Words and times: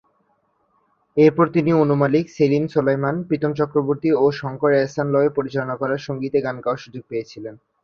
এরপর 1.17 1.45
তিনি 1.49 1.71
অনু 1.73 1.95
মালিক, 1.95 2.25
সেলিম-সোলায়মান, 2.29 3.15
প্রীতম 3.27 3.51
চক্রবর্তী 3.53 4.07
এবং 4.11 4.31
শঙ্কর-এহসান-লয়ের 4.33 5.35
পরিচালনা 5.37 5.75
করা 5.77 5.95
সঙ্গীতে 5.99 6.37
গান 6.41 6.55
গাওয়ার 6.59 6.83
সুযোগ 6.83 7.03
পেয়েছিলেন। 7.09 7.55